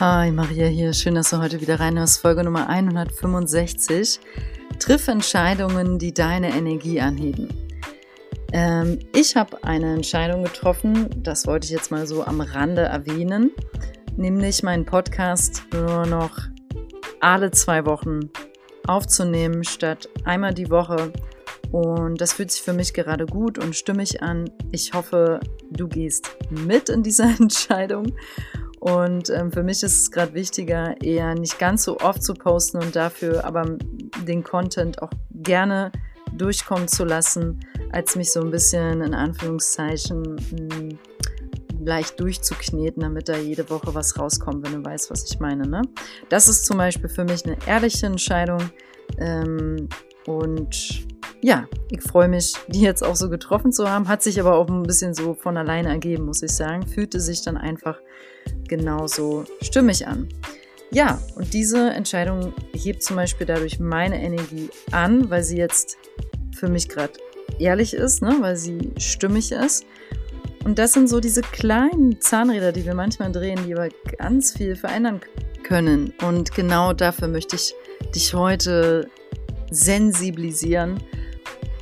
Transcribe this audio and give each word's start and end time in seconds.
Hi, 0.00 0.30
Maria 0.30 0.68
hier. 0.68 0.92
Schön, 0.92 1.16
dass 1.16 1.30
du 1.30 1.38
heute 1.38 1.60
wieder 1.60 1.80
reinhörst. 1.80 2.20
Folge 2.20 2.44
Nummer 2.44 2.68
165. 2.68 4.20
Triff 4.78 5.08
Entscheidungen, 5.08 5.98
die 5.98 6.14
deine 6.14 6.50
Energie 6.50 7.00
anheben. 7.00 7.48
Ähm, 8.52 9.00
ich 9.12 9.34
habe 9.34 9.64
eine 9.64 9.94
Entscheidung 9.94 10.44
getroffen, 10.44 11.08
das 11.16 11.48
wollte 11.48 11.64
ich 11.64 11.72
jetzt 11.72 11.90
mal 11.90 12.06
so 12.06 12.22
am 12.22 12.40
Rande 12.40 12.82
erwähnen, 12.82 13.50
nämlich 14.16 14.62
meinen 14.62 14.84
Podcast 14.84 15.64
nur 15.72 16.06
noch 16.06 16.42
alle 17.18 17.50
zwei 17.50 17.84
Wochen 17.84 18.30
aufzunehmen, 18.86 19.64
statt 19.64 20.08
einmal 20.22 20.54
die 20.54 20.70
Woche. 20.70 21.12
Und 21.72 22.20
das 22.20 22.34
fühlt 22.34 22.52
sich 22.52 22.62
für 22.62 22.72
mich 22.72 22.94
gerade 22.94 23.26
gut 23.26 23.58
und 23.58 23.74
stimmig 23.74 24.22
an. 24.22 24.48
Ich 24.70 24.94
hoffe, 24.94 25.40
du 25.72 25.88
gehst 25.88 26.36
mit 26.50 26.88
in 26.88 27.02
dieser 27.02 27.24
Entscheidung 27.40 28.12
und 28.80 29.30
ähm, 29.30 29.50
für 29.50 29.62
mich 29.62 29.82
ist 29.82 30.02
es 30.02 30.10
gerade 30.10 30.34
wichtiger, 30.34 31.00
eher 31.02 31.34
nicht 31.34 31.58
ganz 31.58 31.84
so 31.84 31.98
oft 31.98 32.22
zu 32.22 32.34
posten 32.34 32.78
und 32.78 32.94
dafür 32.94 33.44
aber 33.44 33.76
den 34.26 34.44
Content 34.44 35.02
auch 35.02 35.10
gerne 35.32 35.90
durchkommen 36.32 36.88
zu 36.88 37.04
lassen, 37.04 37.60
als 37.92 38.14
mich 38.16 38.30
so 38.30 38.40
ein 38.40 38.50
bisschen 38.50 39.00
in 39.00 39.14
Anführungszeichen 39.14 40.36
hm, 40.50 40.98
leicht 41.84 42.20
durchzukneten, 42.20 43.02
damit 43.02 43.28
da 43.28 43.36
jede 43.36 43.68
Woche 43.70 43.94
was 43.94 44.18
rauskommt, 44.18 44.64
wenn 44.64 44.82
du 44.82 44.88
weißt, 44.88 45.10
was 45.10 45.24
ich 45.30 45.40
meine. 45.40 45.66
Ne? 45.66 45.82
Das 46.28 46.48
ist 46.48 46.66
zum 46.66 46.76
Beispiel 46.78 47.08
für 47.08 47.24
mich 47.24 47.44
eine 47.44 47.56
ehrliche 47.66 48.06
Entscheidung. 48.06 48.70
Ähm, 49.18 49.88
und 50.26 51.06
ja, 51.40 51.68
ich 51.90 52.02
freue 52.02 52.28
mich, 52.28 52.54
die 52.68 52.80
jetzt 52.80 53.04
auch 53.04 53.16
so 53.16 53.28
getroffen 53.28 53.72
zu 53.72 53.88
haben. 53.88 54.08
Hat 54.08 54.22
sich 54.22 54.40
aber 54.40 54.56
auch 54.56 54.68
ein 54.68 54.82
bisschen 54.82 55.14
so 55.14 55.34
von 55.34 55.56
alleine 55.56 55.88
ergeben, 55.88 56.24
muss 56.24 56.42
ich 56.42 56.52
sagen. 56.52 56.86
Fühlte 56.86 57.20
sich 57.20 57.42
dann 57.42 57.56
einfach 57.56 58.00
genauso 58.66 59.44
stimmig 59.62 60.06
an. 60.06 60.28
Ja, 60.90 61.20
und 61.36 61.52
diese 61.52 61.90
Entscheidung 61.90 62.54
hebt 62.72 63.02
zum 63.02 63.16
Beispiel 63.16 63.46
dadurch 63.46 63.78
meine 63.78 64.22
Energie 64.22 64.70
an, 64.90 65.30
weil 65.30 65.44
sie 65.44 65.58
jetzt 65.58 65.98
für 66.56 66.68
mich 66.68 66.88
gerade 66.88 67.12
ehrlich 67.58 67.94
ist, 67.94 68.22
ne? 68.22 68.36
weil 68.40 68.56
sie 68.56 68.92
stimmig 68.98 69.52
ist. 69.52 69.84
Und 70.64 70.78
das 70.78 70.92
sind 70.92 71.08
so 71.08 71.20
diese 71.20 71.42
kleinen 71.42 72.20
Zahnräder, 72.20 72.72
die 72.72 72.84
wir 72.84 72.94
manchmal 72.94 73.30
drehen, 73.30 73.60
die 73.66 73.74
aber 73.74 73.88
ganz 74.18 74.52
viel 74.56 74.76
verändern 74.76 75.20
können. 75.62 76.12
Und 76.26 76.54
genau 76.54 76.92
dafür 76.92 77.28
möchte 77.28 77.56
ich 77.56 77.74
dich 78.14 78.34
heute 78.34 79.08
sensibilisieren 79.70 80.98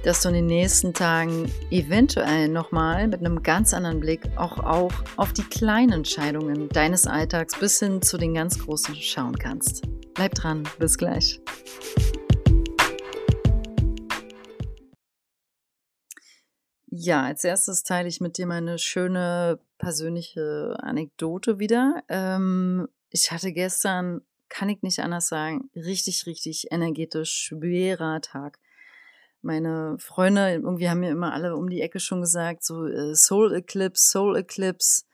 dass 0.07 0.23
du 0.23 0.29
in 0.29 0.35
den 0.35 0.47
nächsten 0.47 0.95
Tagen 0.95 1.53
eventuell 1.69 2.49
nochmal 2.49 3.09
mit 3.09 3.19
einem 3.19 3.43
ganz 3.43 3.75
anderen 3.75 3.99
Blick 3.99 4.21
auch, 4.37 4.61
auch 4.61 4.93
auf 5.17 5.33
die 5.33 5.43
kleinen 5.43 5.91
Entscheidungen 5.91 6.69
deines 6.69 7.09
Alltags 7.09 7.59
bis 7.59 7.81
hin 7.81 8.01
zu 8.01 8.17
den 8.17 8.33
ganz 8.33 8.57
großen 8.57 8.95
schauen 8.95 9.37
kannst. 9.37 9.83
Bleib 10.15 10.37
dran, 10.37 10.63
bis 10.79 10.97
gleich. 10.97 11.41
Ja, 16.87 17.25
als 17.25 17.43
erstes 17.43 17.83
teile 17.83 18.07
ich 18.07 18.21
mit 18.21 18.39
dir 18.39 18.47
meine 18.47 18.79
schöne 18.79 19.59
persönliche 19.79 20.77
Anekdote 20.79 21.59
wieder. 21.59 22.05
Ähm, 22.09 22.87
ich 23.11 23.33
hatte 23.33 23.53
gestern, 23.53 24.21
kann 24.49 24.69
ich 24.69 24.83
nicht 24.83 25.01
anders 25.01 25.27
sagen, 25.27 25.69
richtig, 25.75 26.27
richtig 26.27 26.69
energetisch 26.71 27.33
schwerer 27.33 28.21
Tag 28.21 28.61
meine 29.47 29.97
Freunde 29.99 30.53
irgendwie 30.53 30.91
haben 30.91 31.01
mir 31.01 31.11
immer 31.11 31.33
alle 31.33 31.57
um 31.57 31.71
die 31.71 31.81
Ecke 31.81 32.01
schon 32.01 32.21
gesagt, 32.21 32.65
so 32.65 32.87
äh, 32.87 33.15
Soul 33.15 33.55
Eclipse, 33.55 34.11
Soul 34.11 34.37
Eclipse 34.37 35.05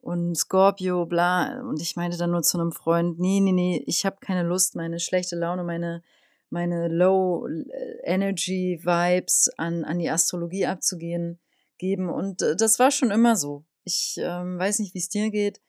und 0.00 0.36
Scorpio, 0.36 1.06
bla. 1.06 1.60
Und 1.60 1.80
ich 1.80 1.96
meinte 1.96 2.18
dann 2.18 2.32
nur 2.32 2.42
zu 2.42 2.58
einem 2.58 2.72
Freund, 2.72 3.18
nee, 3.18 3.40
nee, 3.40 3.52
nee, 3.52 3.82
ich 3.86 4.04
habe 4.04 4.16
keine 4.20 4.42
Lust, 4.42 4.76
meine 4.76 4.98
schlechte 4.98 5.36
Laune, 5.36 5.64
meine, 5.64 6.02
meine 6.50 6.88
Low 6.88 7.46
äh, 7.46 7.96
Energy 8.04 8.80
Vibes 8.82 9.50
an, 9.56 9.84
an 9.84 9.98
die 9.98 10.10
Astrologie 10.10 10.66
abzugehen, 10.66 11.38
geben. 11.78 12.10
Und 12.10 12.42
äh, 12.42 12.56
das 12.56 12.78
war 12.78 12.90
schon 12.90 13.10
immer 13.10 13.36
so. 13.36 13.64
Ich 13.84 14.16
ähm, 14.20 14.58
weiß 14.58 14.80
nicht, 14.80 14.94
wie 14.94 14.98
es 14.98 15.08
dir 15.08 15.30
geht. 15.30 15.60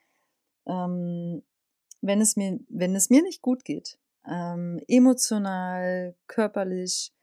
Ähm, 0.65 1.43
wenn 2.01 2.19
es 2.19 2.35
mir, 2.35 2.59
wenn 2.69 2.95
es 2.95 3.09
mir 3.09 3.21
nicht 3.21 3.41
gut 3.41 3.63
geht, 3.63 3.99
ähm, 4.27 4.81
emotional, 4.87 6.15
körperlich, 6.27 7.13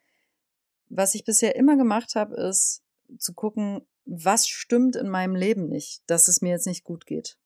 was 0.96 1.14
ich 1.14 1.24
bisher 1.24 1.56
immer 1.56 1.76
gemacht 1.76 2.14
habe, 2.14 2.34
ist 2.36 2.82
zu 3.18 3.34
gucken, 3.34 3.86
was 4.04 4.48
stimmt 4.48 4.96
in 4.96 5.08
meinem 5.08 5.34
Leben 5.34 5.68
nicht, 5.68 6.02
dass 6.06 6.28
es 6.28 6.40
mir 6.40 6.50
jetzt 6.50 6.66
nicht 6.66 6.84
gut 6.84 7.06
geht. 7.06 7.36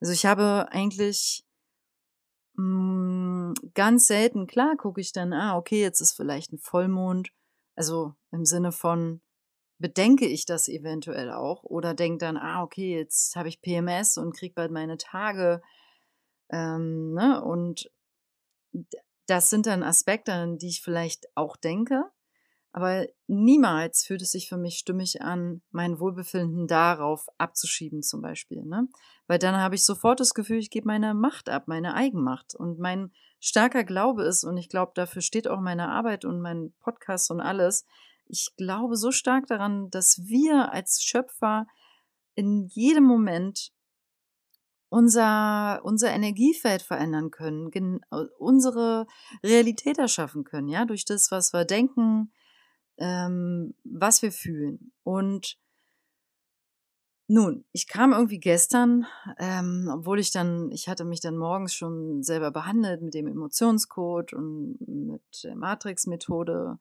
Also 0.00 0.12
ich 0.12 0.26
habe 0.26 0.68
eigentlich 0.70 1.44
mh, 2.54 2.64
mm, 2.64 3.54
ganz 3.74 4.06
selten, 4.06 4.46
klar 4.46 4.76
gucke 4.76 5.00
ich 5.00 5.12
dann, 5.12 5.32
ah, 5.32 5.56
okay, 5.56 5.80
jetzt 5.80 6.00
ist 6.00 6.12
vielleicht 6.12 6.52
ein 6.52 6.58
Vollmond, 6.58 7.30
also 7.76 8.14
im 8.30 8.44
Sinne 8.44 8.72
von, 8.72 9.22
bedenke 9.78 10.26
ich 10.26 10.46
das 10.46 10.68
eventuell 10.68 11.30
auch 11.30 11.62
oder 11.64 11.94
denke 11.94 12.18
dann, 12.18 12.36
ah, 12.36 12.62
okay, 12.62 12.96
jetzt 12.96 13.36
habe 13.36 13.48
ich 13.48 13.60
PMS 13.60 14.16
und 14.16 14.36
kriege 14.36 14.54
bald 14.54 14.70
meine 14.70 14.96
Tage. 14.96 15.62
Ähm, 16.50 17.12
ne? 17.12 17.42
Und 17.42 17.90
das 19.26 19.50
sind 19.50 19.66
dann 19.66 19.82
Aspekte, 19.82 20.32
an 20.32 20.58
die 20.58 20.68
ich 20.68 20.82
vielleicht 20.82 21.26
auch 21.34 21.56
denke. 21.56 22.04
Aber 22.76 23.06
niemals 23.26 24.04
fühlt 24.04 24.20
es 24.20 24.32
sich 24.32 24.50
für 24.50 24.58
mich 24.58 24.76
stimmig 24.76 25.22
an, 25.22 25.62
mein 25.70 25.98
Wohlbefinden 25.98 26.66
darauf 26.66 27.26
abzuschieben 27.38 28.02
zum 28.02 28.20
Beispiel. 28.20 28.62
Ne? 28.66 28.86
Weil 29.26 29.38
dann 29.38 29.56
habe 29.56 29.76
ich 29.76 29.84
sofort 29.86 30.20
das 30.20 30.34
Gefühl, 30.34 30.58
ich 30.58 30.68
gebe 30.68 30.86
meine 30.86 31.14
Macht 31.14 31.48
ab, 31.48 31.68
meine 31.68 31.94
Eigenmacht. 31.94 32.54
Und 32.54 32.78
mein 32.78 33.12
starker 33.40 33.82
Glaube 33.82 34.24
ist, 34.24 34.44
und 34.44 34.58
ich 34.58 34.68
glaube, 34.68 34.92
dafür 34.94 35.22
steht 35.22 35.48
auch 35.48 35.60
meine 35.60 35.88
Arbeit 35.88 36.26
und 36.26 36.42
mein 36.42 36.74
Podcast 36.80 37.30
und 37.30 37.40
alles, 37.40 37.86
ich 38.26 38.50
glaube 38.58 38.96
so 38.96 39.10
stark 39.10 39.46
daran, 39.46 39.88
dass 39.88 40.26
wir 40.26 40.70
als 40.70 41.02
Schöpfer 41.02 41.66
in 42.34 42.66
jedem 42.66 43.04
Moment 43.04 43.72
unser, 44.90 45.80
unser 45.82 46.10
Energiefeld 46.10 46.82
verändern 46.82 47.30
können, 47.30 48.00
unsere 48.38 49.06
Realität 49.42 49.96
erschaffen 49.96 50.44
können, 50.44 50.68
ja, 50.68 50.84
durch 50.84 51.06
das, 51.06 51.30
was 51.30 51.54
wir 51.54 51.64
denken, 51.64 52.30
ähm, 52.98 53.74
was 53.84 54.22
wir 54.22 54.32
fühlen. 54.32 54.92
Und 55.02 55.58
nun, 57.28 57.64
ich 57.72 57.88
kam 57.88 58.12
irgendwie 58.12 58.38
gestern, 58.38 59.06
ähm, 59.38 59.90
obwohl 59.92 60.20
ich 60.20 60.30
dann, 60.30 60.70
ich 60.70 60.88
hatte 60.88 61.04
mich 61.04 61.20
dann 61.20 61.36
morgens 61.36 61.74
schon 61.74 62.22
selber 62.22 62.52
behandelt 62.52 63.02
mit 63.02 63.14
dem 63.14 63.26
Emotionscode 63.26 64.32
und 64.32 64.76
mit 64.86 65.22
der 65.42 65.56
Matrix-Methode, 65.56 66.78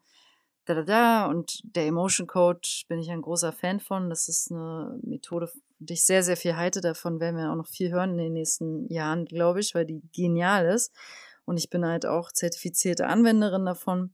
da 0.66 0.74
da 0.76 0.84
da 0.84 1.26
und 1.26 1.62
der 1.64 1.88
Emotion 1.88 2.28
Code 2.28 2.68
bin 2.88 3.00
ich 3.00 3.10
ein 3.10 3.22
großer 3.22 3.54
Fan 3.54 3.80
von. 3.80 4.10
Das 4.10 4.28
ist 4.28 4.52
eine 4.52 5.00
Methode, 5.04 5.52
die 5.80 5.94
ich 5.94 6.06
sehr, 6.06 6.22
sehr 6.24 6.38
viel 6.38 6.56
halte. 6.56 6.82
Davon 6.82 7.20
werden 7.20 7.38
wir 7.38 7.52
auch 7.52 7.56
noch 7.56 7.68
viel 7.68 7.92
hören 7.92 8.12
in 8.12 8.18
den 8.18 8.34
nächsten 8.34 8.92
Jahren, 8.92 9.26
glaube 9.26 9.60
ich, 9.60 9.74
weil 9.74 9.86
die 9.86 10.02
genial 10.14 10.66
ist. 10.68 10.92
Und 11.46 11.58
ich 11.58 11.70
bin 11.70 11.86
halt 11.86 12.06
auch 12.06 12.32
zertifizierte 12.32 13.08
Anwenderin 13.08 13.66
davon 13.66 14.14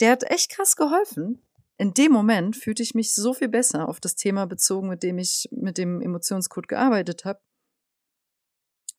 der 0.00 0.12
hat 0.12 0.24
echt 0.30 0.50
krass 0.50 0.76
geholfen. 0.76 1.42
In 1.76 1.92
dem 1.92 2.12
Moment 2.12 2.56
fühlte 2.56 2.82
ich 2.82 2.94
mich 2.94 3.14
so 3.14 3.34
viel 3.34 3.48
besser 3.48 3.88
auf 3.88 3.98
das 4.00 4.14
Thema 4.14 4.46
bezogen, 4.46 4.88
mit 4.88 5.02
dem 5.02 5.18
ich 5.18 5.48
mit 5.50 5.76
dem 5.76 6.00
Emotionscode 6.00 6.68
gearbeitet 6.68 7.24
habe. 7.24 7.40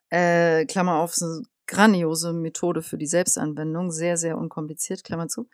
Äh, 0.09 0.65
Klammer 0.65 0.95
auf, 0.95 1.15
so 1.15 1.25
eine 1.25 1.43
grandiose 1.67 2.33
Methode 2.33 2.81
für 2.81 2.97
die 2.97 3.07
Selbstanwendung, 3.07 3.91
sehr, 3.91 4.17
sehr 4.17 4.37
unkompliziert, 4.37 5.03
Klammer 5.03 5.27
zu. 5.27 5.49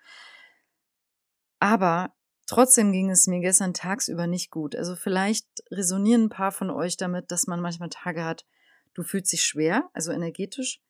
Aber 1.59 2.13
trotzdem 2.47 2.91
ging 2.91 3.11
es 3.11 3.27
mir 3.27 3.39
gestern 3.39 3.73
tagsüber 3.73 4.27
nicht 4.27 4.49
gut. 4.49 4.75
Also 4.75 4.95
vielleicht 4.95 5.45
resonieren 5.69 6.23
ein 6.23 6.29
paar 6.29 6.51
von 6.51 6.69
euch 6.69 6.97
damit, 6.97 7.31
dass 7.31 7.47
man 7.47 7.61
manchmal 7.61 7.89
Tage 7.89 8.25
hat, 8.25 8.45
du 8.93 9.03
fühlst 9.03 9.31
dich 9.31 9.43
schwer, 9.43 9.89
also 9.93 10.11
energetisch, 10.11 10.81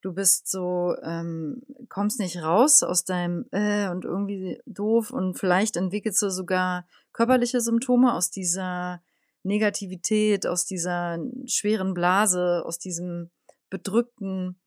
du 0.00 0.12
bist 0.12 0.48
so, 0.48 0.94
ähm, 1.02 1.62
kommst 1.88 2.20
nicht 2.20 2.42
raus 2.42 2.82
aus 2.82 3.04
deinem 3.04 3.46
äh, 3.50 3.88
und 3.88 4.04
irgendwie 4.04 4.60
doof 4.66 5.10
und 5.10 5.38
vielleicht 5.38 5.76
entwickelst 5.76 6.22
du 6.22 6.30
sogar 6.30 6.86
körperliche 7.12 7.60
Symptome 7.60 8.14
aus 8.14 8.30
dieser 8.30 9.02
Negativität, 9.42 10.46
aus 10.46 10.66
dieser 10.66 11.18
schweren 11.46 11.94
Blase, 11.94 12.62
aus 12.64 12.78
diesem 12.78 13.30
bedrückten, 13.70 14.60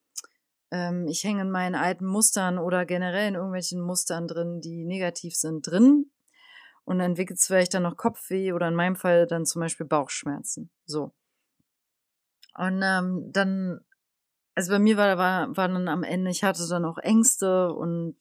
ähm, 0.71 1.07
ich 1.07 1.23
hänge 1.23 1.41
in 1.41 1.51
meinen 1.51 1.75
alten 1.75 2.05
Mustern 2.05 2.57
oder 2.57 2.85
generell 2.85 3.29
in 3.29 3.35
irgendwelchen 3.35 3.81
Mustern 3.81 4.27
drin, 4.27 4.61
die 4.61 4.85
negativ 4.85 5.35
sind, 5.35 5.67
drin. 5.67 6.11
Und 6.83 6.97
dann 6.97 7.11
entwickelst 7.11 7.43
du 7.43 7.53
vielleicht 7.53 7.73
dann 7.73 7.83
noch 7.83 7.95
Kopfweh 7.95 8.53
oder 8.53 8.67
in 8.67 8.75
meinem 8.75 8.95
Fall 8.95 9.27
dann 9.27 9.45
zum 9.45 9.61
Beispiel 9.61 9.85
Bauchschmerzen. 9.85 10.71
So. 10.85 11.13
Und 12.57 12.81
ähm, 12.83 13.29
dann 13.31 13.81
also 14.55 14.71
bei 14.71 14.79
mir 14.79 14.97
war, 14.97 15.17
war, 15.17 15.55
war 15.55 15.67
dann 15.67 15.87
am 15.87 16.03
Ende, 16.03 16.31
ich 16.31 16.43
hatte 16.43 16.67
dann 16.67 16.85
auch 16.85 16.97
Ängste 16.97 17.73
und 17.73 18.17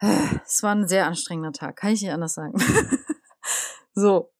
äh, 0.00 0.38
es 0.44 0.62
war 0.62 0.74
ein 0.74 0.88
sehr 0.88 1.06
anstrengender 1.06 1.52
Tag, 1.52 1.76
kann 1.76 1.92
ich 1.92 2.02
nicht 2.02 2.12
anders 2.12 2.34
sagen. 2.34 2.58
so, 3.94 4.32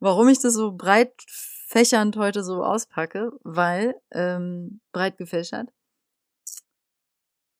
warum 0.00 0.28
ich 0.28 0.40
das 0.40 0.54
so 0.54 0.72
breit 0.72 1.14
fächernd 1.68 2.16
heute 2.16 2.44
so 2.44 2.62
auspacke, 2.62 3.32
weil 3.42 4.00
ähm, 4.12 4.80
breit 4.92 5.16
gefächert. 5.18 5.70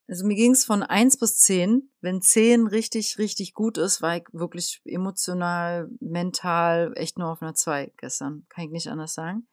Also 0.06 0.26
mir 0.26 0.34
ging 0.34 0.52
es 0.52 0.66
von 0.66 0.82
eins 0.82 1.18
bis 1.18 1.38
zehn. 1.38 1.90
Wenn 2.00 2.20
zehn 2.20 2.66
richtig, 2.66 3.16
richtig 3.18 3.54
gut 3.54 3.78
ist, 3.78 4.02
war 4.02 4.18
ich 4.18 4.24
wirklich 4.32 4.82
emotional, 4.84 5.88
mental 6.00 6.92
echt 6.94 7.18
nur 7.18 7.30
auf 7.30 7.40
einer 7.40 7.54
zwei 7.54 7.90
gestern. 7.96 8.44
Kann 8.50 8.66
ich 8.66 8.70
nicht 8.70 8.88
anders 8.88 9.14
sagen. 9.14 9.48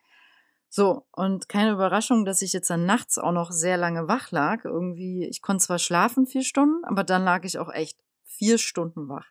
So, 0.74 1.06
und 1.12 1.50
keine 1.50 1.72
Überraschung, 1.74 2.24
dass 2.24 2.42
ich 2.42 2.54
jetzt 2.54 2.70
dann 2.70 2.86
nachts 2.86 3.18
auch 3.18 3.34
noch 3.34 3.52
sehr 3.52 3.76
lange 3.76 4.08
wach 4.08 4.32
lag. 4.32 4.64
Irgendwie, 4.64 5.26
ich 5.26 5.42
konnte 5.42 5.66
zwar 5.66 5.80
schlafen 5.80 6.26
vier 6.26 6.46
Stunden, 6.46 6.86
aber 6.86 7.04
dann 7.04 7.26
lag 7.26 7.44
ich 7.44 7.60
auch 7.60 7.70
echt 7.74 8.00
vier 8.24 8.58
Stunden 8.58 9.10
wach. 9.10 9.30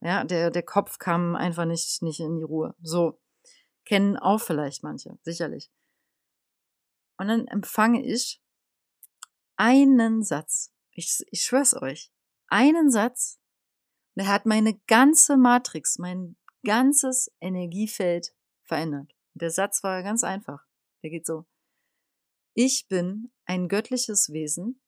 Ja, 0.00 0.24
der, 0.24 0.50
der 0.50 0.64
Kopf 0.64 0.98
kam 0.98 1.36
einfach 1.36 1.64
nicht, 1.64 2.02
nicht 2.02 2.18
in 2.18 2.34
die 2.34 2.42
Ruhe. 2.42 2.74
So. 2.82 3.20
Kennen 3.84 4.16
auch 4.16 4.40
vielleicht 4.40 4.82
manche, 4.82 5.16
sicherlich. 5.22 5.70
Und 7.18 7.28
dann 7.28 7.46
empfange 7.46 8.04
ich 8.04 8.42
einen 9.56 10.24
Satz. 10.24 10.74
Ich, 10.90 11.24
ich 11.30 11.42
schwör's 11.42 11.80
euch. 11.80 12.10
Einen 12.48 12.90
Satz. 12.90 13.38
Der 14.16 14.26
hat 14.26 14.44
meine 14.44 14.74
ganze 14.88 15.36
Matrix, 15.36 15.98
mein 15.98 16.36
ganzes 16.64 17.30
Energiefeld 17.40 18.34
verändert. 18.64 19.14
Der 19.40 19.50
Satz 19.50 19.82
war 19.84 20.02
ganz 20.02 20.24
einfach. 20.24 20.66
Der 21.02 21.10
geht 21.10 21.26
so. 21.26 21.46
Ich 22.54 22.88
bin 22.88 23.32
ein 23.44 23.68
göttliches 23.68 24.32
Wesen 24.32 24.82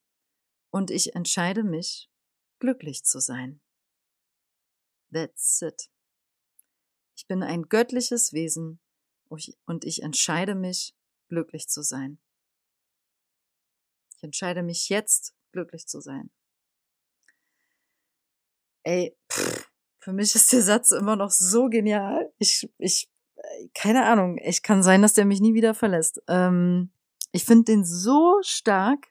und 0.70 0.90
ich 0.90 1.14
entscheide 1.14 1.62
mich, 1.62 2.10
glücklich 2.58 3.04
zu 3.04 3.20
sein. 3.20 3.60
That's 5.12 5.62
it. 5.62 5.90
Ich 7.16 7.26
bin 7.26 7.42
ein 7.42 7.68
göttliches 7.68 8.32
Wesen 8.32 8.80
und 9.28 9.84
ich 9.84 10.02
entscheide 10.02 10.56
mich, 10.56 10.96
glücklich 11.28 11.68
zu 11.68 11.82
sein. 11.82 12.20
Ich 14.16 14.24
entscheide 14.24 14.62
mich 14.62 14.88
jetzt, 14.88 15.34
glücklich 15.52 15.86
zu 15.86 16.00
sein. 16.00 16.30
Ey, 18.82 19.16
pff, 19.30 19.70
für 20.00 20.12
mich 20.12 20.34
ist 20.34 20.52
der 20.52 20.62
Satz 20.62 20.90
immer 20.90 21.14
noch 21.14 21.30
so 21.30 21.68
genial. 21.68 22.32
Ich, 22.38 22.68
ich 22.78 23.08
keine 23.74 24.06
Ahnung, 24.06 24.38
echt 24.38 24.62
kann 24.62 24.82
sein, 24.82 25.02
dass 25.02 25.14
der 25.14 25.24
mich 25.24 25.40
nie 25.40 25.54
wieder 25.54 25.74
verlässt. 25.74 26.22
Ähm, 26.28 26.90
ich 27.32 27.44
finde 27.44 27.64
den 27.64 27.84
so 27.84 28.38
stark, 28.42 29.08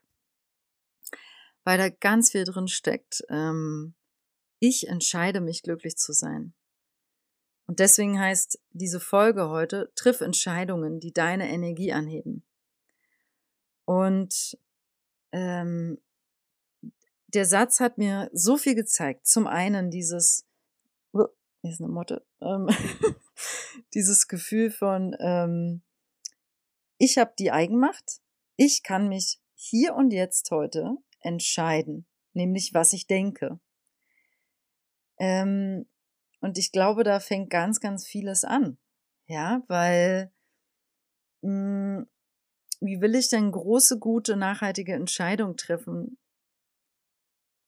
weil 1.63 1.77
da 1.77 1.89
ganz 1.89 2.31
viel 2.31 2.43
drin 2.43 2.67
steckt. 2.67 3.23
Ähm, 3.29 3.95
ich 4.59 4.87
entscheide 4.87 5.41
mich 5.41 5.63
glücklich 5.63 5.97
zu 5.97 6.13
sein. 6.13 6.53
Und 7.65 7.79
deswegen 7.79 8.19
heißt 8.19 8.59
diese 8.71 8.99
Folge 8.99 9.49
heute, 9.49 9.91
triff 9.95 10.21
Entscheidungen, 10.21 10.99
die 10.99 11.13
deine 11.13 11.49
Energie 11.49 11.93
anheben. 11.93 12.43
Und 13.85 14.57
ähm, 15.31 15.99
der 17.27 17.45
Satz 17.45 17.79
hat 17.79 17.97
mir 17.97 18.29
so 18.33 18.57
viel 18.57 18.75
gezeigt. 18.75 19.27
Zum 19.27 19.45
einen 19.45 19.91
dieses, 19.91 20.47
hier 21.11 21.71
ist 21.71 21.79
eine 21.79 21.89
Motte, 21.89 22.25
ähm, 22.41 22.69
dieses 23.93 24.27
Gefühl 24.27 24.71
von, 24.71 25.15
ähm, 25.19 25.81
ich 26.97 27.17
habe 27.17 27.33
die 27.37 27.51
Eigenmacht, 27.51 28.21
ich 28.55 28.83
kann 28.83 29.07
mich 29.07 29.39
hier 29.55 29.95
und 29.95 30.11
jetzt 30.11 30.51
heute 30.51 30.97
entscheiden, 31.21 32.07
nämlich 32.33 32.73
was 32.73 32.93
ich 32.93 33.07
denke. 33.07 33.59
Ähm, 35.17 35.85
und 36.41 36.57
ich 36.57 36.71
glaube, 36.71 37.03
da 37.03 37.19
fängt 37.19 37.49
ganz, 37.49 37.79
ganz 37.79 38.07
vieles 38.07 38.45
an. 38.45 38.77
Ja, 39.27 39.63
weil 39.67 40.31
mh, 41.41 41.97
hm, 41.97 42.09
wie 42.81 43.01
will 43.01 43.15
ich 43.15 43.29
denn 43.29 43.51
große, 43.51 43.99
gute, 43.99 44.37
nachhaltige 44.37 44.93
Entscheidungen 44.93 45.57
treffen, 45.57 46.17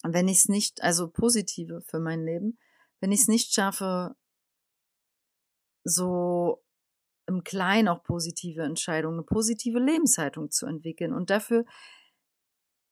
wenn 0.03 0.27
ich 0.27 0.39
es 0.39 0.47
nicht, 0.47 0.81
also 0.81 1.09
positive 1.09 1.81
für 1.81 2.00
mein 2.00 2.24
Leben, 2.24 2.57
wenn 3.00 3.12
ich 3.12 3.21
es 3.21 3.27
nicht 3.27 3.53
schaffe, 3.53 4.15
so 5.83 6.63
im 7.27 7.43
Kleinen 7.43 7.87
auch 7.87 8.03
positive 8.03 8.63
Entscheidungen, 8.63 9.19
eine 9.19 9.23
positive 9.23 9.79
Lebenshaltung 9.79 10.51
zu 10.51 10.65
entwickeln. 10.65 11.13
Und 11.13 11.29
dafür 11.29 11.65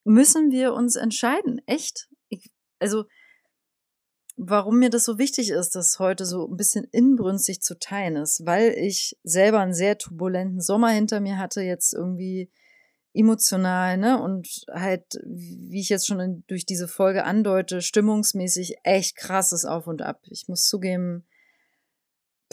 müssen 0.04 0.52
wir 0.52 0.74
uns 0.74 0.96
entscheiden. 0.96 1.62
Echt. 1.66 2.10
Ich, 2.30 2.52
also, 2.80 3.06
warum 4.38 4.80
mir 4.80 4.90
das 4.90 5.06
so 5.06 5.18
wichtig 5.18 5.50
ist, 5.50 5.76
das 5.76 6.00
heute 6.00 6.26
so 6.26 6.48
ein 6.48 6.56
bisschen 6.56 6.86
inbrünstig 6.92 7.62
zu 7.62 7.78
teilen 7.78 8.16
ist, 8.16 8.46
weil 8.46 8.72
ich 8.78 9.18
selber 9.24 9.60
einen 9.60 9.74
sehr 9.74 9.98
turbulenten 9.98 10.62
Sommer 10.62 10.90
hinter 10.90 11.20
mir 11.20 11.38
hatte, 11.38 11.62
jetzt 11.62 11.94
irgendwie 11.94 12.50
emotional, 13.14 13.98
ne, 13.98 14.22
und 14.22 14.48
halt, 14.72 15.04
wie 15.26 15.82
ich 15.82 15.90
jetzt 15.90 16.08
schon 16.08 16.20
in, 16.20 16.44
durch 16.48 16.66
diese 16.66 16.88
Folge 16.88 17.26
andeute, 17.26 17.82
stimmungsmäßig 17.82 18.78
echt 18.84 19.16
krasses 19.16 19.66
Auf 19.66 19.88
und 19.88 20.02
Ab. 20.02 20.22
Ich 20.30 20.48
muss 20.48 20.68
zugeben, 20.68 21.26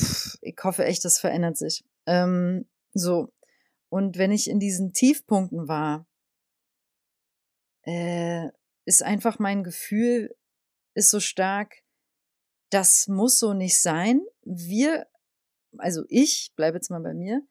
pff, 0.00 0.38
ich 0.40 0.56
hoffe 0.62 0.84
echt, 0.84 1.04
das 1.04 1.18
verändert 1.18 1.56
sich. 1.56 1.84
Ähm, 2.06 2.68
so. 2.92 3.32
Und 3.88 4.18
wenn 4.18 4.32
ich 4.32 4.50
in 4.50 4.58
diesen 4.58 4.92
Tiefpunkten 4.92 5.68
war, 5.68 6.06
äh, 7.82 8.48
ist 8.84 9.02
einfach 9.02 9.38
mein 9.38 9.64
Gefühl, 9.64 10.34
ist 10.94 11.10
so 11.10 11.20
stark, 11.20 11.82
das 12.70 13.06
muss 13.08 13.38
so 13.38 13.52
nicht 13.54 13.80
sein. 13.80 14.20
Wir, 14.42 15.06
also 15.78 16.04
ich, 16.08 16.52
bleibe 16.56 16.78
jetzt 16.78 16.90
mal 16.90 17.00
bei 17.00 17.14
mir, 17.14 17.42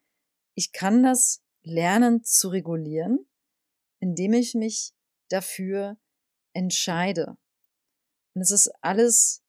ich 0.56 0.72
kann 0.72 1.04
das 1.04 1.42
lernen 1.64 2.24
zu 2.24 2.50
regulieren, 2.50 3.26
indem 4.00 4.34
ich 4.34 4.54
mich 4.56 4.94
dafür 5.30 5.98
entscheide. 6.54 7.38
Und 8.34 8.42
es 8.42 8.52
ist 8.52 8.72
alles 8.82 9.45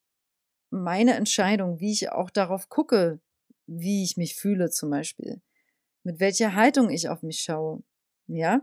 meine 0.70 1.14
Entscheidung, 1.14 1.80
wie 1.80 1.92
ich 1.92 2.10
auch 2.10 2.30
darauf 2.30 2.68
gucke, 2.68 3.20
wie 3.66 4.04
ich 4.04 4.16
mich 4.16 4.34
fühle 4.34 4.70
zum 4.70 4.90
Beispiel, 4.90 5.40
mit 6.02 6.20
welcher 6.20 6.54
Haltung 6.54 6.90
ich 6.90 7.08
auf 7.08 7.22
mich 7.22 7.40
schaue, 7.40 7.82
ja, 8.26 8.60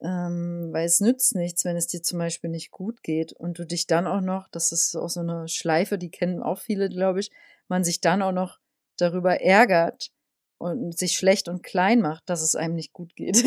ähm, 0.00 0.68
weil 0.72 0.86
es 0.86 1.00
nützt 1.00 1.34
nichts, 1.34 1.64
wenn 1.64 1.76
es 1.76 1.86
dir 1.86 2.02
zum 2.02 2.18
Beispiel 2.18 2.50
nicht 2.50 2.70
gut 2.70 3.02
geht 3.02 3.32
und 3.32 3.58
du 3.58 3.66
dich 3.66 3.86
dann 3.86 4.06
auch 4.06 4.20
noch, 4.20 4.48
das 4.48 4.72
ist 4.72 4.96
auch 4.96 5.08
so 5.08 5.20
eine 5.20 5.48
Schleife, 5.48 5.98
die 5.98 6.10
kennen 6.10 6.42
auch 6.42 6.58
viele, 6.58 6.88
glaube 6.88 7.20
ich, 7.20 7.30
man 7.68 7.84
sich 7.84 8.00
dann 8.00 8.22
auch 8.22 8.32
noch 8.32 8.58
darüber 8.96 9.40
ärgert 9.40 10.10
und 10.58 10.96
sich 10.96 11.16
schlecht 11.16 11.48
und 11.48 11.62
klein 11.62 12.00
macht, 12.00 12.28
dass 12.28 12.42
es 12.42 12.54
einem 12.54 12.74
nicht 12.74 12.92
gut 12.92 13.16
geht. 13.16 13.44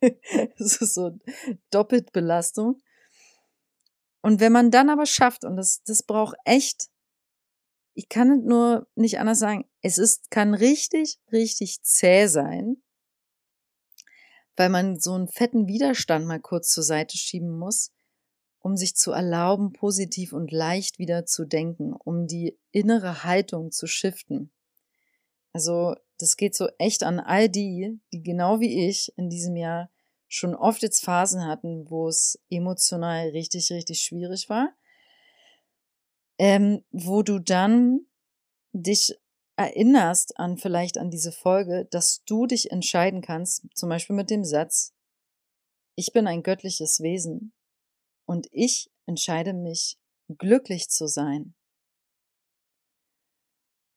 das 0.58 0.80
ist 0.80 0.94
so 0.94 1.18
doppelt 1.70 2.12
Belastung. 2.12 2.80
Und 4.22 4.40
wenn 4.40 4.52
man 4.52 4.70
dann 4.70 4.90
aber 4.90 5.06
schafft, 5.06 5.44
und 5.44 5.56
das, 5.56 5.82
das 5.84 6.02
braucht 6.02 6.36
echt 6.44 6.88
ich 8.00 8.08
kann 8.08 8.44
nur 8.46 8.86
nicht 8.94 9.18
anders 9.18 9.40
sagen, 9.40 9.66
es 9.82 9.98
ist, 9.98 10.30
kann 10.30 10.54
richtig, 10.54 11.18
richtig 11.30 11.82
zäh 11.82 12.28
sein, 12.28 12.82
weil 14.56 14.70
man 14.70 14.98
so 14.98 15.12
einen 15.12 15.28
fetten 15.28 15.66
Widerstand 15.66 16.24
mal 16.24 16.40
kurz 16.40 16.70
zur 16.70 16.82
Seite 16.82 17.18
schieben 17.18 17.58
muss, 17.58 17.92
um 18.60 18.74
sich 18.78 18.96
zu 18.96 19.12
erlauben, 19.12 19.74
positiv 19.74 20.32
und 20.32 20.50
leicht 20.50 20.98
wieder 20.98 21.26
zu 21.26 21.44
denken, 21.44 21.92
um 21.92 22.26
die 22.26 22.58
innere 22.70 23.22
Haltung 23.22 23.70
zu 23.70 23.86
shiften. 23.86 24.50
Also, 25.52 25.94
das 26.16 26.38
geht 26.38 26.54
so 26.54 26.68
echt 26.78 27.02
an 27.02 27.20
all 27.20 27.50
die, 27.50 28.00
die 28.14 28.22
genau 28.22 28.60
wie 28.60 28.88
ich 28.88 29.12
in 29.18 29.28
diesem 29.28 29.56
Jahr 29.56 29.90
schon 30.26 30.54
oft 30.54 30.80
jetzt 30.80 31.04
Phasen 31.04 31.44
hatten, 31.44 31.90
wo 31.90 32.08
es 32.08 32.40
emotional 32.48 33.28
richtig, 33.28 33.70
richtig 33.70 34.00
schwierig 34.00 34.48
war 34.48 34.72
ähm, 36.40 36.82
wo 36.90 37.22
du 37.22 37.38
dann 37.38 38.06
dich 38.72 39.14
erinnerst 39.56 40.38
an 40.38 40.56
vielleicht 40.56 40.96
an 40.96 41.10
diese 41.10 41.32
Folge, 41.32 41.86
dass 41.90 42.24
du 42.24 42.46
dich 42.46 42.70
entscheiden 42.70 43.20
kannst, 43.20 43.66
zum 43.74 43.90
Beispiel 43.90 44.16
mit 44.16 44.30
dem 44.30 44.42
Satz, 44.42 44.94
ich 45.96 46.14
bin 46.14 46.26
ein 46.26 46.42
göttliches 46.42 47.00
Wesen 47.00 47.52
und 48.24 48.48
ich 48.52 48.90
entscheide 49.04 49.52
mich, 49.52 49.98
glücklich 50.38 50.88
zu 50.88 51.08
sein. 51.08 51.54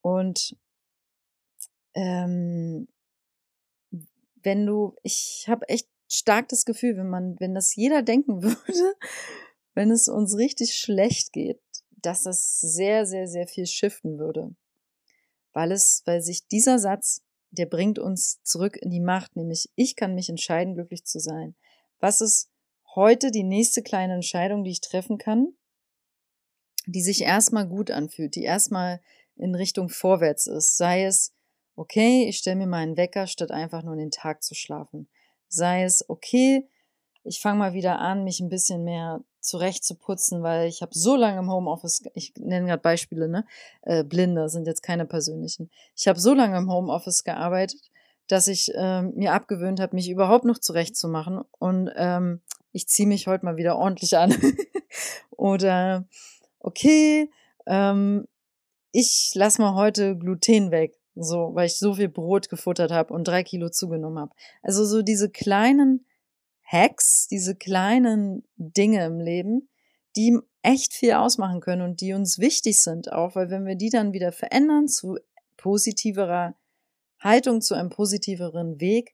Und 0.01 0.57
ähm, 1.93 2.89
wenn 4.41 4.65
du, 4.65 4.97
ich 5.01 5.45
habe 5.47 5.69
echt 5.69 5.87
stark 6.11 6.49
das 6.49 6.65
Gefühl, 6.65 6.97
wenn 6.97 7.09
man, 7.09 7.39
wenn 7.39 7.55
das 7.55 7.73
jeder 7.73 8.01
denken 8.01 8.43
würde, 8.43 8.97
wenn 9.75 9.91
es 9.91 10.09
uns 10.09 10.35
richtig 10.35 10.75
schlecht 10.75 11.31
geht, 11.31 11.62
dass 12.05 12.23
das 12.23 12.59
sehr, 12.59 13.05
sehr, 13.05 13.27
sehr 13.27 13.47
viel 13.47 13.65
shiften 13.65 14.19
würde. 14.19 14.55
Weil 15.53 15.71
es, 15.71 16.01
weil 16.05 16.21
sich 16.21 16.47
dieser 16.47 16.79
Satz, 16.79 17.21
der 17.51 17.65
bringt 17.65 17.99
uns 17.99 18.41
zurück 18.43 18.77
in 18.77 18.89
die 18.89 18.99
Macht, 18.99 19.35
nämlich 19.35 19.69
ich 19.75 19.95
kann 19.95 20.15
mich 20.15 20.29
entscheiden, 20.29 20.73
glücklich 20.73 21.05
zu 21.05 21.19
sein. 21.19 21.55
Was 21.99 22.21
ist 22.21 22.49
heute 22.95 23.31
die 23.31 23.43
nächste 23.43 23.83
kleine 23.83 24.15
Entscheidung, 24.15 24.63
die 24.63 24.71
ich 24.71 24.81
treffen 24.81 25.17
kann, 25.17 25.53
die 26.85 27.01
sich 27.01 27.21
erstmal 27.21 27.67
gut 27.67 27.91
anfühlt, 27.91 28.35
die 28.35 28.43
erstmal 28.43 29.01
in 29.35 29.55
Richtung 29.55 29.89
vorwärts 29.89 30.47
ist, 30.47 30.77
sei 30.77 31.05
es, 31.05 31.33
okay, 31.75 32.25
ich 32.27 32.37
stelle 32.37 32.57
mir 32.57 32.67
mal 32.67 32.83
einen 32.83 32.97
Wecker, 32.97 33.27
statt 33.27 33.51
einfach 33.51 33.83
nur 33.83 33.95
den 33.95 34.11
Tag 34.11 34.43
zu 34.43 34.53
schlafen. 34.53 35.07
Sei 35.47 35.83
es, 35.83 36.07
okay, 36.09 36.67
ich 37.23 37.39
fange 37.39 37.59
mal 37.59 37.73
wieder 37.73 37.99
an, 37.99 38.23
mich 38.23 38.39
ein 38.39 38.49
bisschen 38.49 38.83
mehr 38.83 39.23
zurecht 39.43 39.83
zu 39.83 39.95
putzen, 39.95 40.41
weil 40.41 40.67
ich 40.67 40.81
habe 40.81 40.91
so 40.93 41.15
lange 41.15 41.39
im 41.39 41.51
Homeoffice, 41.51 42.03
ich 42.13 42.33
nenne 42.37 42.67
gerade 42.67 42.81
Beispiele, 42.81 43.27
ne? 43.27 43.45
Äh, 43.81 44.03
Blinde 44.03 44.49
sind 44.49 44.67
jetzt 44.67 44.83
keine 44.83 45.05
persönlichen. 45.05 45.69
Ich 45.95 46.07
habe 46.07 46.19
so 46.19 46.33
lange 46.33 46.57
im 46.57 46.71
Homeoffice 46.71 47.23
gearbeitet, 47.23 47.81
dass 48.27 48.47
ich 48.47 48.71
ähm, 48.75 49.13
mir 49.15 49.33
abgewöhnt 49.33 49.79
habe, 49.79 49.95
mich 49.95 50.09
überhaupt 50.09 50.45
noch 50.45 50.57
zurechtzumachen. 50.57 51.41
Und 51.59 51.91
ähm, 51.95 52.41
ich 52.71 52.87
ziehe 52.87 53.07
mich 53.07 53.27
heute 53.27 53.45
mal 53.45 53.57
wieder 53.57 53.77
ordentlich 53.77 54.17
an. 54.17 54.33
Oder 55.31 56.05
okay, 56.59 57.29
ähm, 57.65 58.27
ich 58.91 59.31
lass 59.35 59.59
mal 59.59 59.75
heute 59.75 60.17
Gluten 60.17 60.71
weg. 60.71 60.97
So, 61.15 61.51
weil 61.53 61.67
ich 61.67 61.77
so 61.77 61.93
viel 61.93 62.09
Brot 62.09 62.49
gefuttert 62.49 62.91
habe 62.91 63.13
und 63.13 63.27
drei 63.27 63.43
Kilo 63.43 63.69
zugenommen 63.69 64.17
habe. 64.17 64.31
Also 64.63 64.83
so 64.83 65.03
diese 65.03 65.29
kleinen 65.29 66.05
Hacks, 66.73 67.27
diese 67.27 67.55
kleinen 67.55 68.43
Dinge 68.57 69.05
im 69.05 69.19
Leben, 69.19 69.69
die 70.15 70.39
echt 70.63 70.93
viel 70.93 71.13
ausmachen 71.13 71.61
können 71.61 71.83
und 71.83 72.01
die 72.01 72.13
uns 72.13 72.39
wichtig 72.39 72.81
sind, 72.81 73.13
auch 73.13 73.35
weil 73.35 73.51
wenn 73.51 73.65
wir 73.65 73.75
die 73.75 73.91
dann 73.91 74.11
wieder 74.11 74.31
verändern 74.31 74.87
zu 74.87 75.19
positiverer 75.55 76.55
Haltung, 77.19 77.61
zu 77.61 77.75
einem 77.75 77.89
positiveren 77.89 78.81
Weg, 78.81 79.13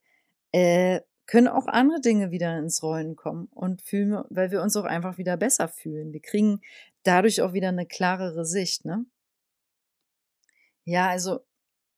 äh, 0.54 1.02
können 1.26 1.50
auch 1.50 1.68
andere 1.68 2.00
Dinge 2.00 2.32
wieder 2.32 2.58
ins 2.58 2.82
Rollen 2.82 3.16
kommen 3.18 3.50
und 3.54 3.82
fühlen, 3.82 4.24
weil 4.30 4.52
wir 4.52 4.62
uns 4.62 4.78
auch 4.78 4.86
einfach 4.86 5.18
wieder 5.18 5.36
besser 5.36 5.68
fühlen. 5.68 6.14
Wir 6.14 6.22
kriegen 6.22 6.62
dadurch 7.04 7.42
auch 7.42 7.54
wieder 7.54 7.68
eine 7.68 7.86
klarere 7.86 8.46
Sicht, 8.46 8.86
ne? 8.86 9.06
Ja, 10.86 11.10
also 11.10 11.42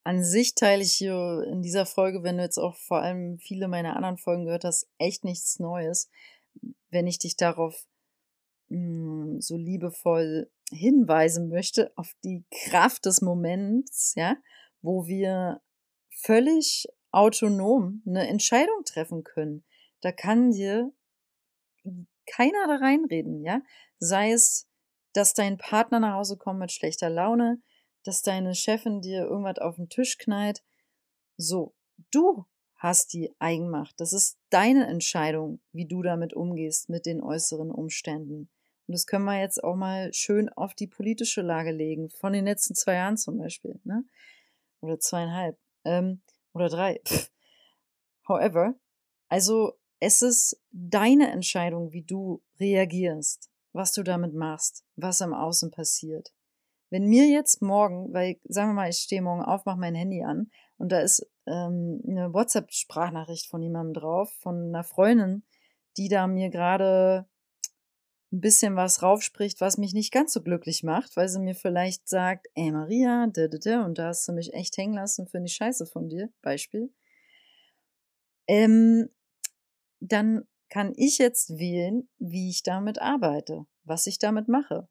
an 0.04 0.24
sich 0.24 0.54
teile 0.54 0.82
ich 0.82 0.92
hier 0.92 1.44
in 1.48 1.62
dieser 1.62 1.86
Folge, 1.86 2.22
wenn 2.22 2.36
du 2.36 2.42
jetzt 2.42 2.58
auch 2.58 2.76
vor 2.76 3.02
allem 3.02 3.38
viele 3.38 3.68
meiner 3.68 3.96
anderen 3.96 4.18
Folgen 4.18 4.44
gehört 4.44 4.64
hast, 4.64 4.88
echt 4.98 5.24
nichts 5.24 5.58
Neues, 5.58 6.10
wenn 6.90 7.06
ich 7.06 7.18
dich 7.18 7.36
darauf 7.36 7.86
mh, 8.68 8.78
hm, 8.78 9.40
so 9.40 9.56
liebevoll 9.56 10.50
hinweisen 10.70 11.48
möchte, 11.48 11.92
auf 11.96 12.12
die 12.24 12.44
Kraft 12.50 13.06
des 13.06 13.20
Moments, 13.20 14.14
ja, 14.16 14.36
wo 14.80 15.06
wir 15.06 15.60
völlig 16.10 16.86
autonom 17.10 18.02
eine 18.06 18.26
Entscheidung 18.26 18.84
treffen 18.84 19.22
können. 19.22 19.64
Da 20.00 20.12
kann 20.12 20.50
dir 20.50 20.92
keiner 22.26 22.66
da 22.66 22.76
reinreden, 22.76 23.44
ja. 23.44 23.60
Sei 23.98 24.32
es, 24.32 24.68
dass 25.12 25.34
dein 25.34 25.58
Partner 25.58 26.00
nach 26.00 26.14
Hause 26.14 26.36
kommt 26.36 26.58
mit 26.58 26.72
schlechter 26.72 27.10
Laune, 27.10 27.60
dass 28.04 28.22
deine 28.22 28.54
Chefin 28.54 29.00
dir 29.00 29.24
irgendwas 29.24 29.58
auf 29.58 29.76
den 29.76 29.88
Tisch 29.88 30.18
knallt. 30.18 30.62
So, 31.36 31.74
du 32.10 32.46
hast 32.76 33.12
die 33.12 33.32
Eigenmacht. 33.38 33.94
Das 33.98 34.12
ist 34.12 34.38
deine 34.50 34.86
Entscheidung, 34.86 35.60
wie 35.72 35.86
du 35.86 36.02
damit 36.02 36.34
umgehst, 36.34 36.88
mit 36.88 37.06
den 37.06 37.22
äußeren 37.22 37.70
Umständen. 37.70 38.50
Und 38.86 38.92
das 38.92 39.06
können 39.06 39.24
wir 39.24 39.40
jetzt 39.40 39.62
auch 39.62 39.76
mal 39.76 40.12
schön 40.12 40.48
auf 40.48 40.74
die 40.74 40.88
politische 40.88 41.42
Lage 41.42 41.70
legen, 41.70 42.10
von 42.10 42.32
den 42.32 42.44
letzten 42.44 42.74
zwei 42.74 42.94
Jahren 42.94 43.16
zum 43.16 43.38
Beispiel, 43.38 43.80
ne? 43.84 44.04
Oder 44.80 44.98
zweieinhalb. 44.98 45.56
Ähm, 45.84 46.22
oder 46.52 46.68
drei. 46.68 47.00
However, 48.28 48.74
also 49.28 49.78
es 50.00 50.20
ist 50.20 50.60
deine 50.72 51.30
Entscheidung, 51.30 51.92
wie 51.92 52.02
du 52.02 52.42
reagierst, 52.58 53.48
was 53.72 53.92
du 53.92 54.02
damit 54.02 54.34
machst, 54.34 54.84
was 54.96 55.20
im 55.20 55.32
Außen 55.32 55.70
passiert. 55.70 56.32
Wenn 56.92 57.06
mir 57.06 57.26
jetzt 57.26 57.62
morgen, 57.62 58.12
weil 58.12 58.38
sagen 58.44 58.68
wir 58.68 58.74
mal, 58.74 58.90
ich 58.90 58.98
stehe 58.98 59.22
morgen 59.22 59.40
auf, 59.40 59.64
mache 59.64 59.78
mein 59.78 59.94
Handy 59.94 60.22
an 60.24 60.50
und 60.76 60.92
da 60.92 61.00
ist 61.00 61.26
ähm, 61.46 62.02
eine 62.06 62.34
WhatsApp-Sprachnachricht 62.34 63.46
von 63.46 63.62
jemandem 63.62 63.94
drauf, 63.94 64.30
von 64.40 64.66
einer 64.66 64.84
Freundin, 64.84 65.42
die 65.96 66.10
da 66.10 66.26
mir 66.26 66.50
gerade 66.50 67.26
ein 68.30 68.40
bisschen 68.42 68.76
was 68.76 69.02
raufspricht, 69.02 69.62
was 69.62 69.78
mich 69.78 69.94
nicht 69.94 70.12
ganz 70.12 70.34
so 70.34 70.42
glücklich 70.42 70.82
macht, 70.82 71.16
weil 71.16 71.30
sie 71.30 71.40
mir 71.40 71.54
vielleicht 71.54 72.10
sagt, 72.10 72.48
ey 72.52 72.70
Maria, 72.70 73.26
da, 73.32 73.48
da, 73.48 73.56
da, 73.56 73.86
und 73.86 73.96
da 73.96 74.08
hast 74.08 74.28
du 74.28 74.34
mich 74.34 74.52
echt 74.52 74.76
hängen 74.76 74.92
lassen, 74.92 75.26
finde 75.26 75.46
ich 75.46 75.54
scheiße 75.54 75.86
von 75.86 76.10
dir, 76.10 76.28
Beispiel. 76.42 76.92
Ähm, 78.46 79.08
dann 80.00 80.46
kann 80.68 80.92
ich 80.96 81.16
jetzt 81.16 81.56
wählen, 81.58 82.06
wie 82.18 82.50
ich 82.50 82.62
damit 82.62 83.00
arbeite, 83.00 83.64
was 83.82 84.06
ich 84.06 84.18
damit 84.18 84.48
mache 84.48 84.88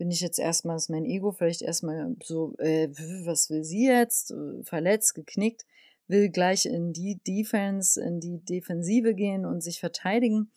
bin 0.00 0.10
ich 0.10 0.22
jetzt 0.22 0.38
erstmal, 0.38 0.76
ist 0.76 0.88
mein 0.88 1.04
Ego 1.04 1.30
vielleicht 1.30 1.60
erstmal 1.60 2.16
so, 2.22 2.54
äh, 2.56 2.88
was 3.26 3.50
will 3.50 3.64
sie 3.64 3.86
jetzt? 3.86 4.30
Äh, 4.30 4.64
verletzt, 4.64 5.14
geknickt, 5.14 5.66
will 6.06 6.30
gleich 6.30 6.64
in 6.64 6.94
die 6.94 7.20
Defense, 7.22 8.02
in 8.02 8.18
die 8.18 8.38
Defensive 8.42 9.14
gehen 9.14 9.44
und 9.44 9.60
sich 9.60 9.78
verteidigen. 9.78 10.52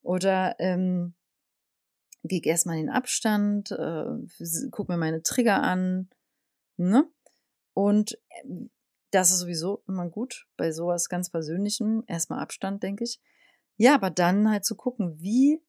Oder 0.00 0.56
ähm, 0.60 1.12
gehe 2.24 2.40
ich 2.40 2.46
erstmal 2.46 2.78
in 2.78 2.86
den 2.86 2.94
Abstand, 2.94 3.70
äh, 3.70 4.06
guck 4.70 4.88
mir 4.88 4.96
meine 4.96 5.22
Trigger 5.22 5.62
an, 5.62 6.08
ne? 6.78 7.06
Und 7.74 8.18
ähm, 8.44 8.70
das 9.10 9.30
ist 9.30 9.40
sowieso 9.40 9.82
immer 9.86 10.08
gut 10.08 10.48
bei 10.56 10.72
sowas 10.72 11.10
ganz 11.10 11.28
Persönlichem. 11.28 12.02
Erstmal 12.06 12.40
Abstand, 12.40 12.82
denke 12.82 13.04
ich. 13.04 13.20
Ja, 13.76 13.94
aber 13.94 14.08
dann 14.08 14.50
halt 14.50 14.64
zu 14.64 14.74
gucken, 14.74 15.20
wie 15.20 15.60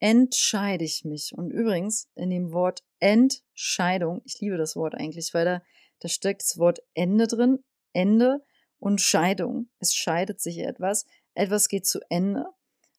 entscheide 0.00 0.84
ich 0.84 1.04
mich. 1.04 1.32
Und 1.34 1.50
übrigens, 1.50 2.08
in 2.14 2.30
dem 2.30 2.52
Wort 2.52 2.82
Entscheidung, 3.00 4.22
ich 4.24 4.40
liebe 4.40 4.56
das 4.56 4.76
Wort 4.76 4.94
eigentlich, 4.94 5.32
weil 5.34 5.44
da, 5.44 5.62
da 6.00 6.08
steckt 6.08 6.42
das 6.42 6.58
Wort 6.58 6.80
Ende 6.94 7.26
drin, 7.26 7.64
Ende 7.92 8.44
und 8.78 9.00
Scheidung. 9.00 9.68
Es 9.78 9.94
scheidet 9.94 10.40
sich 10.40 10.58
etwas, 10.58 11.06
etwas 11.34 11.68
geht 11.68 11.86
zu 11.86 12.00
Ende 12.08 12.46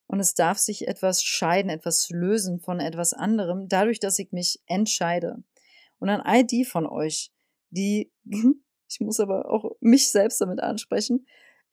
und 0.08 0.20
es 0.20 0.34
darf 0.34 0.58
sich 0.58 0.88
etwas 0.88 1.22
scheiden, 1.22 1.70
etwas 1.70 2.10
lösen 2.10 2.60
von 2.60 2.80
etwas 2.80 3.14
anderem, 3.14 3.68
dadurch, 3.68 4.00
dass 4.00 4.20
ich 4.20 4.32
mich 4.32 4.62
entscheide. 4.66 5.44
Und 6.00 6.10
an 6.10 6.22
all 6.22 6.44
die 6.44 6.66
von 6.66 6.88
euch, 6.88 7.32
die, 7.70 8.12
ich 8.90 9.00
muss 9.00 9.20
aber 9.20 9.52
auch 9.52 9.76
mich 9.82 10.10
selbst 10.10 10.42
damit 10.42 10.62
ansprechen, 10.62 11.28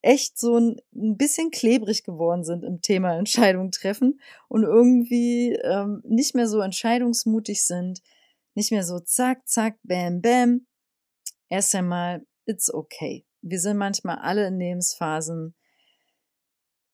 echt 0.04 0.38
so 0.38 0.58
ein, 0.58 0.76
ein 0.94 1.16
bisschen 1.16 1.50
klebrig 1.50 2.04
geworden 2.04 2.44
sind 2.44 2.62
im 2.62 2.80
Thema 2.82 3.14
Entscheidung 3.18 3.70
treffen 3.70 4.20
und 4.48 4.62
irgendwie 4.62 5.54
ähm, 5.62 6.02
nicht 6.04 6.34
mehr 6.34 6.46
so 6.46 6.60
entscheidungsmutig 6.60 7.64
sind, 7.64 8.02
nicht 8.54 8.70
mehr 8.70 8.84
so 8.84 9.00
zack, 9.00 9.48
zack, 9.48 9.78
bam, 9.82 10.20
bam. 10.20 10.66
Erst 11.48 11.74
einmal, 11.74 12.24
it's 12.46 12.72
okay. 12.72 13.26
Wir 13.40 13.58
sind 13.58 13.78
manchmal 13.78 14.18
alle 14.18 14.46
in 14.46 14.58
Lebensphasen 14.58 15.54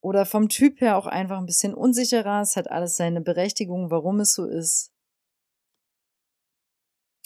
oder 0.01 0.25
vom 0.25 0.49
Typ 0.49 0.81
her 0.81 0.97
auch 0.97 1.07
einfach 1.07 1.39
ein 1.39 1.47
bisschen 1.47 1.75
unsicherer. 1.75 2.41
Es 2.41 2.57
hat 2.57 2.71
alles 2.71 2.97
seine 2.97 3.21
Berechtigung, 3.21 3.91
warum 3.91 4.21
es 4.21 4.33
so 4.35 4.47
ist. 4.47 4.93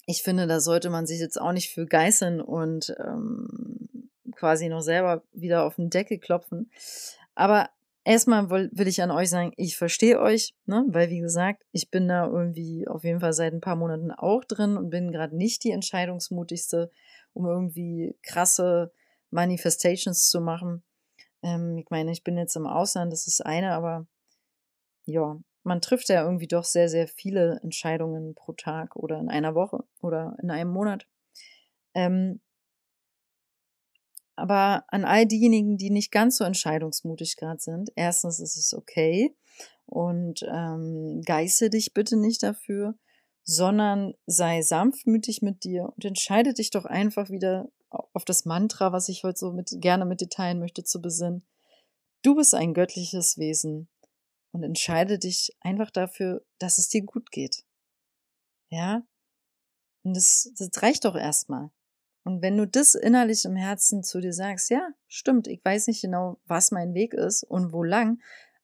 Ich 0.06 0.22
finde, 0.22 0.46
da 0.46 0.60
sollte 0.60 0.90
man 0.90 1.06
sich 1.06 1.20
jetzt 1.20 1.40
auch 1.40 1.52
nicht 1.52 1.70
für 1.70 1.86
geißeln 1.86 2.40
und 2.40 2.94
ähm, 2.98 3.83
quasi 4.34 4.68
noch 4.68 4.80
selber 4.80 5.22
wieder 5.32 5.64
auf 5.64 5.76
den 5.76 5.90
Deckel 5.90 6.18
klopfen. 6.18 6.70
Aber 7.34 7.70
erstmal 8.04 8.50
will, 8.50 8.70
will 8.72 8.88
ich 8.88 9.02
an 9.02 9.10
euch 9.10 9.30
sagen, 9.30 9.52
ich 9.56 9.76
verstehe 9.76 10.20
euch, 10.20 10.54
ne? 10.66 10.84
weil 10.88 11.10
wie 11.10 11.20
gesagt, 11.20 11.64
ich 11.72 11.90
bin 11.90 12.08
da 12.08 12.26
irgendwie 12.26 12.86
auf 12.86 13.04
jeden 13.04 13.20
Fall 13.20 13.32
seit 13.32 13.52
ein 13.52 13.60
paar 13.60 13.76
Monaten 13.76 14.10
auch 14.10 14.44
drin 14.44 14.76
und 14.76 14.90
bin 14.90 15.10
gerade 15.10 15.36
nicht 15.36 15.64
die 15.64 15.72
entscheidungsmutigste, 15.72 16.90
um 17.32 17.46
irgendwie 17.46 18.16
krasse 18.22 18.92
Manifestations 19.30 20.28
zu 20.28 20.40
machen. 20.40 20.84
Ähm, 21.42 21.78
ich 21.78 21.90
meine, 21.90 22.12
ich 22.12 22.22
bin 22.22 22.36
jetzt 22.36 22.56
im 22.56 22.66
Ausland, 22.66 23.12
das 23.12 23.26
ist 23.26 23.44
eine, 23.44 23.72
aber 23.72 24.06
ja, 25.06 25.38
man 25.64 25.80
trifft 25.80 26.08
ja 26.08 26.22
irgendwie 26.22 26.46
doch 26.46 26.64
sehr, 26.64 26.88
sehr 26.88 27.08
viele 27.08 27.58
Entscheidungen 27.62 28.34
pro 28.34 28.52
Tag 28.52 28.96
oder 28.96 29.18
in 29.18 29.30
einer 29.30 29.54
Woche 29.54 29.84
oder 30.00 30.36
in 30.42 30.50
einem 30.50 30.70
Monat. 30.70 31.06
Ähm, 31.94 32.40
aber 34.36 34.84
an 34.88 35.04
all 35.04 35.26
diejenigen, 35.26 35.76
die 35.76 35.90
nicht 35.90 36.10
ganz 36.10 36.38
so 36.38 36.44
entscheidungsmutig 36.44 37.36
gerade 37.36 37.60
sind, 37.60 37.90
erstens 37.96 38.40
ist 38.40 38.56
es 38.56 38.74
okay 38.74 39.34
und 39.86 40.42
ähm, 40.50 41.22
geiße 41.24 41.70
dich 41.70 41.94
bitte 41.94 42.16
nicht 42.16 42.42
dafür, 42.42 42.94
sondern 43.44 44.14
sei 44.26 44.62
sanftmütig 44.62 45.42
mit 45.42 45.64
dir 45.64 45.92
und 45.94 46.04
entscheide 46.04 46.54
dich 46.54 46.70
doch 46.70 46.84
einfach 46.84 47.30
wieder 47.30 47.68
auf 47.90 48.24
das 48.24 48.44
Mantra, 48.44 48.92
was 48.92 49.08
ich 49.08 49.22
heute 49.22 49.38
so 49.38 49.52
mit, 49.52 49.70
gerne 49.80 50.04
mit 50.04 50.20
dir 50.20 50.28
teilen 50.28 50.58
möchte, 50.58 50.82
zu 50.82 51.00
besinnen. 51.00 51.44
Du 52.22 52.34
bist 52.34 52.54
ein 52.54 52.74
göttliches 52.74 53.38
Wesen 53.38 53.88
und 54.52 54.62
entscheide 54.62 55.18
dich 55.18 55.56
einfach 55.60 55.90
dafür, 55.90 56.44
dass 56.58 56.78
es 56.78 56.88
dir 56.88 57.02
gut 57.02 57.30
geht. 57.30 57.64
Ja? 58.70 59.06
Und 60.02 60.16
das, 60.16 60.50
das 60.56 60.70
reicht 60.82 61.04
doch 61.04 61.14
erstmal. 61.14 61.70
Und 62.24 62.40
wenn 62.42 62.56
du 62.56 62.66
das 62.66 62.94
innerlich 62.94 63.44
im 63.44 63.54
Herzen 63.54 64.02
zu 64.02 64.20
dir 64.20 64.32
sagst, 64.32 64.70
ja, 64.70 64.88
stimmt, 65.06 65.46
ich 65.46 65.64
weiß 65.64 65.86
nicht 65.88 66.00
genau, 66.00 66.40
was 66.46 66.70
mein 66.70 66.94
Weg 66.94 67.14
ist 67.14 67.44
und 67.44 67.72
wo 67.72 67.82
lang, 67.82 68.18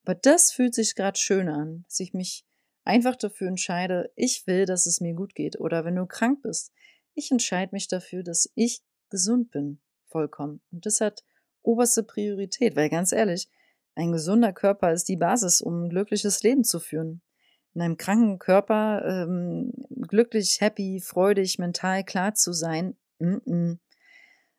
aber 0.04 0.14
das 0.14 0.50
fühlt 0.50 0.74
sich 0.74 0.94
gerade 0.94 1.18
schön 1.18 1.48
an, 1.48 1.84
dass 1.86 2.00
ich 2.00 2.14
mich 2.14 2.44
einfach 2.84 3.16
dafür 3.16 3.48
entscheide, 3.48 4.10
ich 4.16 4.46
will, 4.46 4.64
dass 4.64 4.86
es 4.86 5.00
mir 5.00 5.14
gut 5.14 5.34
geht. 5.34 5.60
Oder 5.60 5.84
wenn 5.84 5.96
du 5.96 6.06
krank 6.06 6.42
bist, 6.42 6.72
ich 7.14 7.30
entscheide 7.30 7.74
mich 7.74 7.86
dafür, 7.86 8.22
dass 8.22 8.50
ich 8.54 8.82
gesund 9.10 9.50
bin, 9.50 9.80
vollkommen. 10.06 10.60
Und 10.72 10.86
das 10.86 11.00
hat 11.00 11.22
oberste 11.62 12.02
Priorität, 12.02 12.76
weil 12.76 12.88
ganz 12.88 13.12
ehrlich, 13.12 13.48
ein 13.94 14.12
gesunder 14.12 14.52
Körper 14.52 14.92
ist 14.92 15.08
die 15.08 15.16
Basis, 15.16 15.60
um 15.60 15.84
ein 15.84 15.90
glückliches 15.90 16.42
Leben 16.42 16.64
zu 16.64 16.80
führen. 16.80 17.20
In 17.74 17.82
einem 17.82 17.96
kranken 17.96 18.38
Körper 18.38 19.04
ähm, 19.04 19.72
glücklich, 20.08 20.60
happy, 20.60 21.00
freudig, 21.00 21.58
mental 21.58 22.02
klar 22.04 22.34
zu 22.34 22.52
sein. 22.52 22.96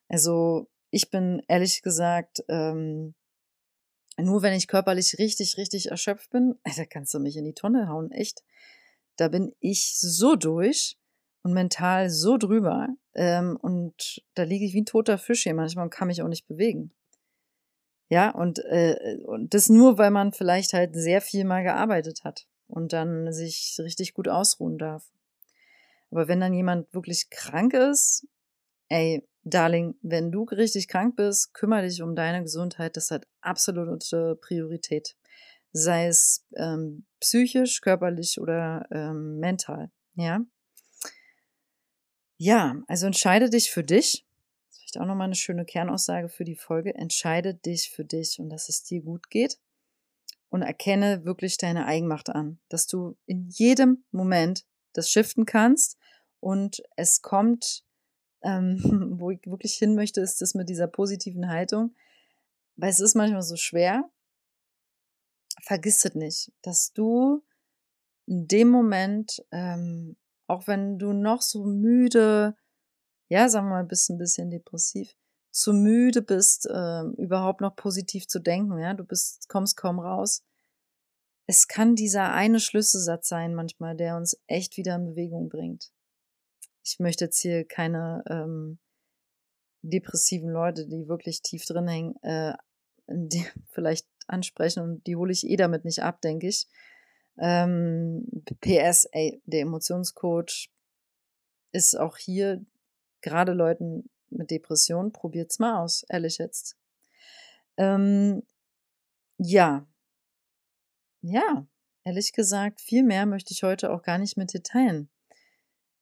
Also 0.08 0.70
ich 0.90 1.10
bin 1.10 1.42
ehrlich 1.48 1.82
gesagt, 1.82 2.44
ähm, 2.48 3.16
nur 4.18 4.42
wenn 4.42 4.54
ich 4.54 4.68
körperlich 4.68 5.18
richtig, 5.20 5.58
richtig 5.58 5.90
erschöpft 5.90 6.30
bin, 6.32 6.56
da 6.78 6.86
kannst 6.86 7.14
du 7.14 7.20
mich 7.20 7.38
in 7.38 7.46
die 7.46 7.54
Tonne 7.54 7.88
hauen, 7.88 8.12
echt. 8.12 8.44
Da 9.18 9.28
bin 9.28 9.54
ich 9.60 9.98
so 10.00 10.36
durch 10.36 10.98
und 11.44 11.54
mental 11.54 12.10
so 12.10 12.38
drüber. 12.38 12.88
Ähm, 13.14 13.58
und 13.62 14.24
da 14.36 14.44
liege 14.44 14.66
ich 14.66 14.74
wie 14.74 14.82
ein 14.82 14.86
toter 14.86 15.18
Fisch 15.18 15.44
hier 15.44 15.54
manchmal 15.54 15.86
und 15.86 15.90
kann 15.90 16.08
mich 16.08 16.22
auch 16.22 16.28
nicht 16.28 16.48
bewegen. 16.48 16.92
Ja, 18.10 18.32
und, 18.32 18.60
äh, 18.60 19.18
und 19.26 19.54
das 19.54 19.70
nur, 19.70 19.98
weil 19.98 20.12
man 20.12 20.34
vielleicht 20.34 20.74
halt 20.74 20.96
sehr 20.96 21.22
viel 21.22 21.46
mal 21.46 21.64
gearbeitet 21.64 22.24
hat 22.24 22.46
und 22.68 22.94
dann 22.94 23.32
sich 23.32 23.78
richtig 23.80 24.14
gut 24.14 24.28
ausruhen 24.28 24.78
darf. 24.78 25.10
Aber 26.10 26.28
wenn 26.28 26.42
dann 26.42 26.54
jemand 26.54 26.94
wirklich 26.94 27.30
krank 27.30 27.74
ist, 27.74 28.28
ey, 28.92 29.26
Darling, 29.44 29.96
wenn 30.02 30.32
du 30.32 30.44
richtig 30.44 30.88
krank 30.88 31.16
bist, 31.16 31.54
kümmere 31.54 31.84
dich 31.84 32.02
um 32.02 32.16
deine 32.16 32.44
Gesundheit. 32.44 32.96
Das 32.96 33.10
hat 33.10 33.26
absolute 33.40 34.36
Priorität. 34.36 35.16
Sei 35.72 36.08
es 36.08 36.46
ähm, 36.58 37.06
psychisch, 37.20 37.82
körperlich 37.82 38.40
oder 38.40 38.86
ähm, 38.92 39.40
mental. 39.40 39.90
Ja. 40.16 40.42
Ja, 42.38 42.76
also 42.88 43.08
entscheide 43.08 43.50
dich 43.50 43.72
für 43.72 43.84
dich. 43.84 44.26
Das 44.68 44.78
ist 44.78 44.80
vielleicht 44.80 45.00
auch 45.00 45.06
nochmal 45.06 45.26
eine 45.26 45.36
schöne 45.36 45.66
Kernaussage 45.66 46.28
für 46.28 46.44
die 46.44 46.56
Folge. 46.56 46.94
Entscheide 46.94 47.56
dich 47.56 47.90
für 47.90 48.04
dich 48.04 48.40
und 48.40 48.50
dass 48.50 48.68
es 48.68 48.84
dir 48.84 49.02
gut 49.02 49.30
geht. 49.30 49.58
Und 50.50 50.64
erkenne 50.64 51.24
wirklich 51.24 51.58
deine 51.58 51.86
Eigenmacht 51.86 52.30
an. 52.30 52.60
Dass 52.68 52.86
du 52.86 53.16
in 53.26 53.48
jedem 53.48 54.04
Moment 54.12 54.66
das 54.92 55.10
shiften 55.10 55.46
kannst 55.46 55.98
und 56.42 56.84
es 56.98 57.22
kommt 57.22 57.86
ähm, 58.44 58.80
wo 59.20 59.32
ich 59.32 59.46
wirklich 59.46 59.74
hin 59.76 59.96
möchte, 59.96 60.22
ist 60.22 60.42
das 60.42 60.54
mit 60.54 60.70
dieser 60.70 60.88
positiven 60.88 61.50
Haltung. 61.50 61.96
Weil 62.76 62.90
es 62.90 63.00
ist 63.00 63.16
manchmal 63.16 63.42
so 63.42 63.56
schwer. 63.56 64.10
Vergiss 65.62 66.06
es 66.06 66.16
nicht, 66.16 66.52
dass 66.62 66.94
du 66.94 67.44
in 68.26 68.48
dem 68.48 68.70
Moment, 68.70 69.44
ähm, 69.52 70.16
auch 70.48 70.68
wenn 70.68 70.98
du 70.98 71.14
noch 71.14 71.42
so 71.42 71.66
müde, 71.66 72.56
ja, 73.28 73.48
sagen 73.50 73.68
wir 73.68 73.76
mal, 73.76 73.84
bist 73.84 74.10
ein 74.10 74.18
bisschen 74.18 74.50
depressiv, 74.50 75.14
zu 75.52 75.74
müde 75.74 76.22
bist, 76.22 76.66
äh, 76.68 77.04
überhaupt 77.18 77.62
noch 77.62 77.76
positiv 77.76 78.28
zu 78.28 78.40
denken, 78.40 78.80
ja, 78.80 78.94
du 78.94 79.04
bist, 79.04 79.50
kommst 79.50 79.78
kaum 79.78 80.00
raus. 80.00 80.44
Es 81.46 81.68
kann 81.68 81.96
dieser 81.96 82.32
eine 82.32 82.60
Schlüsselsatz 82.60 83.28
sein 83.28 83.54
manchmal, 83.54 83.96
der 83.96 84.16
uns 84.16 84.40
echt 84.48 84.78
wieder 84.78 84.96
in 84.96 85.06
Bewegung 85.06 85.50
bringt 85.50 85.92
ich 86.92 87.00
möchte 87.00 87.26
jetzt 87.26 87.40
hier 87.40 87.66
keine 87.66 88.24
ähm, 88.30 88.80
depressiven 89.82 90.50
Leute, 90.50 90.88
die 90.88 91.08
wirklich 91.08 91.42
tief 91.42 91.66
drin 91.66 91.88
hängen, 91.88 92.16
äh, 92.24 92.54
die 93.08 93.46
vielleicht 93.72 94.08
ansprechen 94.28 94.82
und 94.84 95.08
die 95.08 95.16
hole 95.16 95.32
ich 95.32 95.48
eh 95.48 95.56
damit 95.56 95.86
nicht 95.86 96.04
ab, 96.04 96.22
denke 96.22 96.48
ich. 96.48 96.68
Ähm, 97.38 98.44
PS, 98.60 99.06
ey, 99.12 99.42
der 99.46 99.62
Emotionscoach 99.62 100.70
ist 101.72 101.96
auch 101.96 102.18
hier 102.18 102.64
gerade 103.22 103.54
Leuten 103.54 104.10
mit 104.30 104.52
Depressionen, 104.52 105.12
probiert's 105.12 105.60
mal 105.60 105.82
aus, 105.82 106.04
ehrlich 106.10 106.38
jetzt. 106.38 106.78
Ähm, 107.78 108.44
ja. 109.38 109.88
Ja, 111.22 111.66
ehrlich 112.04 112.34
gesagt, 112.34 112.82
viel 112.82 113.04
mehr 113.04 113.26
möchte 113.26 113.54
ich 113.54 113.64
heute 113.64 113.92
auch 113.92 114.04
gar 114.04 114.18
nicht 114.18 114.38
mit 114.38 114.54
dir 114.54 114.64
teilen. 114.64 115.10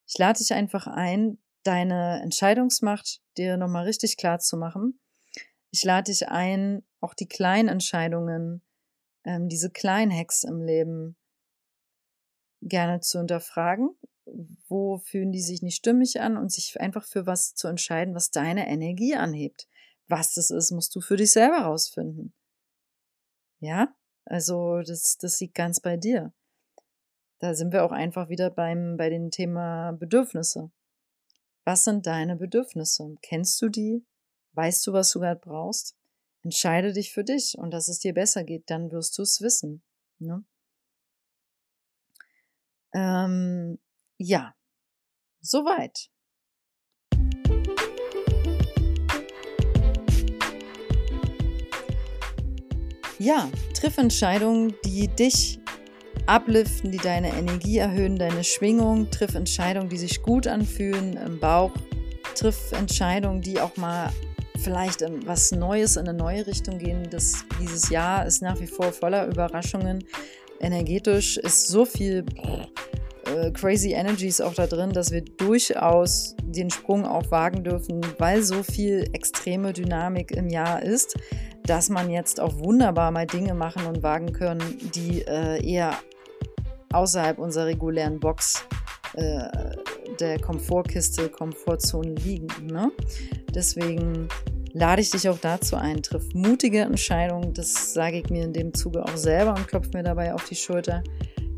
Ich 0.10 0.18
lade 0.18 0.40
dich 0.40 0.54
einfach 0.54 0.88
ein, 0.88 1.38
deine 1.64 2.20
Entscheidungsmacht 2.24 3.22
dir 3.38 3.58
nochmal 3.58 3.86
richtig 3.86 4.18
klar 4.18 4.40
zu 4.40 4.58
machen. 4.58 5.00
Ich 5.70 5.84
lade 5.84 6.12
dich 6.12 6.28
ein, 6.28 6.84
auch 7.00 7.14
die 7.14 7.28
kleinen 7.28 7.70
Entscheidungen, 7.70 8.64
ähm, 9.24 9.48
diese 9.50 9.70
kleinen 9.70 10.12
Hacks 10.12 10.44
im 10.44 10.62
Leben 10.62 11.16
gerne 12.64 13.02
zu 13.02 13.20
hinterfragen. 13.20 13.92
Wo 14.68 14.98
fühlen 14.98 15.32
die 15.32 15.42
sich 15.42 15.62
nicht 15.62 15.78
stimmig 15.78 16.20
an 16.20 16.38
und 16.38 16.52
sich 16.52 16.80
einfach 16.80 17.06
für 17.06 17.28
was 17.28 17.54
zu 17.54 17.68
entscheiden, 17.68 18.16
was 18.16 18.32
deine 18.32 18.68
Energie 18.68 19.16
anhebt. 19.16 19.68
Was 20.08 20.34
das 20.34 20.50
ist, 20.50 20.72
musst 20.72 20.96
du 20.96 21.02
für 21.02 21.18
dich 21.18 21.32
selber 21.32 21.62
rausfinden. 21.62 22.34
Ja, 23.60 23.96
also 24.26 24.82
das, 24.82 25.18
das 25.18 25.40
liegt 25.40 25.54
ganz 25.54 25.80
bei 25.80 25.98
dir. 25.98 26.34
Da 27.40 27.54
sind 27.56 27.72
wir 27.72 27.86
auch 27.86 27.94
einfach 27.94 28.28
wieder 28.28 28.50
beim, 28.50 28.98
bei 28.98 29.10
dem 29.10 29.32
Thema 29.32 29.94
Bedürfnisse. 29.94 30.72
Was 31.64 31.86
sind 31.86 32.06
deine 32.06 32.36
Bedürfnisse? 32.36 33.16
Kennst 33.22 33.62
du 33.62 33.70
die? 33.70 34.06
Weißt 34.54 34.86
du, 34.86 34.92
was 34.92 35.12
du 35.12 35.22
gerade 35.22 35.40
brauchst? 35.40 35.96
Entscheide 36.44 36.92
dich 36.92 37.14
für 37.14 37.24
dich 37.24 37.58
und 37.58 37.72
dass 37.72 37.88
es 37.88 38.00
dir 38.00 38.14
besser 38.14 38.44
geht, 38.44 38.70
dann 38.70 38.92
wirst 38.92 39.18
du 39.18 39.22
es 39.22 39.40
wissen. 39.42 39.82
Ne? 40.20 40.44
Ähm, 42.94 43.80
ja, 44.18 44.54
soweit. 45.40 46.10
Ja, 53.18 53.50
triff 53.74 53.98
Entscheidungen, 53.98 54.76
die 54.86 55.08
dich 55.08 55.59
upliften, 56.30 56.92
die 56.92 56.98
deine 56.98 57.30
Energie 57.30 57.80
erhöhen, 57.80 58.18
deine 58.18 58.44
Schwingung, 58.44 59.10
triff 59.10 59.34
Entscheidungen, 59.34 59.90
die 59.90 59.98
sich 59.98 60.22
gut 60.22 60.46
anfühlen 60.46 61.18
im 61.18 61.40
Bauch, 61.40 61.72
triff 62.36 62.72
Entscheidungen, 62.72 63.42
die 63.42 63.60
auch 63.60 63.76
mal 63.78 64.12
vielleicht 64.60 65.04
was 65.26 65.52
Neues 65.52 65.96
in 65.96 66.08
eine 66.08 66.18
neue 66.18 66.46
Richtung 66.46 66.78
gehen. 66.78 67.08
Das, 67.10 67.46
dieses 67.60 67.90
Jahr 67.90 68.26
ist 68.26 68.42
nach 68.42 68.60
wie 68.60 68.68
vor 68.68 68.92
voller 68.92 69.26
Überraschungen. 69.28 70.04
Energetisch 70.60 71.38
ist 71.38 71.68
so 71.68 71.86
viel 71.86 72.26
äh, 73.26 73.52
crazy 73.52 73.94
Energies 73.94 74.42
auch 74.42 74.54
da 74.54 74.68
drin, 74.68 74.92
dass 74.92 75.12
wir 75.12 75.22
durchaus 75.22 76.36
den 76.44 76.70
Sprung 76.70 77.06
auch 77.06 77.32
wagen 77.32 77.64
dürfen, 77.64 78.02
weil 78.18 78.44
so 78.44 78.62
viel 78.62 79.10
extreme 79.14 79.74
Dynamik 79.74 80.32
im 80.32 80.50
Jahr 80.50 80.84
ist, 80.84 81.18
dass 81.64 81.90
man 81.90 82.10
jetzt 82.10 82.40
auch 82.40 82.60
wunderbar 82.60 83.12
mal 83.12 83.26
Dinge 83.26 83.54
machen 83.54 83.86
und 83.86 84.04
wagen 84.04 84.34
können, 84.34 84.62
die 84.94 85.22
äh, 85.22 85.66
eher 85.66 85.98
außerhalb 86.94 87.38
unserer 87.38 87.68
regulären 87.68 88.20
Box 88.20 88.66
äh, 89.14 89.48
der 90.20 90.40
Komfortkiste, 90.40 91.30
Komfortzone 91.30 92.12
liegen. 92.16 92.48
Ne? 92.66 92.92
Deswegen 93.54 94.28
lade 94.74 95.02
ich 95.02 95.12
dich 95.12 95.28
auch 95.30 95.40
dazu 95.40 95.76
ein. 95.76 96.02
Triff 96.04 96.34
mutige 96.34 96.82
Entscheidungen, 96.82 97.54
das 97.54 97.94
sage 97.94 98.20
ich 98.20 98.30
mir 98.30 98.44
in 98.44 98.54
dem 98.54 98.74
Zuge 98.74 99.04
auch 99.04 99.18
selber 99.18 99.56
und 99.56 99.68
klopfe 99.68 99.92
mir 99.94 100.04
dabei 100.04 100.34
auf 100.34 100.44
die 100.46 100.56
Schulter. 100.56 101.04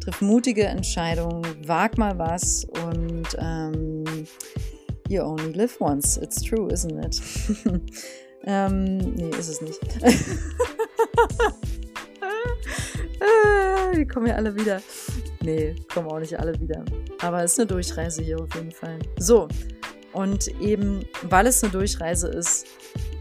Triff 0.02 0.22
mutige 0.22 0.66
Entscheidungen, 0.66 1.44
wag 1.68 1.98
mal 1.98 2.18
was 2.18 2.66
und 2.86 3.28
ähm, 3.38 4.04
you 5.08 5.22
only 5.22 5.52
live 5.52 5.80
once. 5.80 6.18
It's 6.18 6.42
true, 6.42 6.68
isn't 6.72 6.98
it? 7.06 7.22
ähm, 8.46 8.98
nee, 9.16 9.30
ist 9.38 9.50
es 9.50 9.62
nicht. 9.62 9.80
Ah, 13.24 13.92
die 13.96 14.08
kommen 14.08 14.28
ja 14.28 14.36
alle 14.36 14.56
wieder. 14.56 14.82
Nee, 15.44 15.76
kommen 15.94 16.08
auch 16.08 16.20
nicht 16.20 16.40
alle 16.40 16.60
wieder. 16.60 16.84
Aber 17.22 17.44
es 17.44 17.54
ist 17.54 17.60
eine 17.60 17.68
Durchreise 17.68 18.22
hier 18.22 18.40
auf 18.40 18.54
jeden 18.56 18.72
Fall. 18.72 19.00
So, 19.18 19.48
und 20.14 20.48
eben, 20.60 21.06
weil 21.24 21.48
es 21.48 21.64
eine 21.64 21.72
Durchreise 21.72 22.28
ist, 22.28 22.68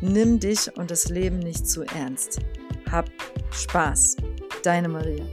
nimm 0.01 0.41
dich 0.41 0.77
und 0.77 0.91
das 0.91 1.09
Leben 1.09 1.39
nicht 1.39 1.69
zu 1.69 1.83
ernst. 1.83 2.41
Hab 2.91 3.09
Spaß. 3.53 4.17
Deine 4.63 4.89
Maria. 4.89 5.25